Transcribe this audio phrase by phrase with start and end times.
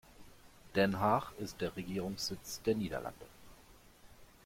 [0.73, 3.27] Den Haag ist der Regierungssitz der Niederlande.